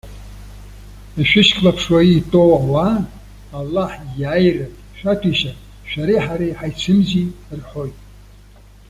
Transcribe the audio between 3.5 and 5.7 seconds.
Аллаҳ иааирак шәаҭәеишьар,